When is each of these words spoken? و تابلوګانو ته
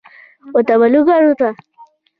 و 0.53 0.57
تابلوګانو 0.67 1.31
ته 1.39 1.49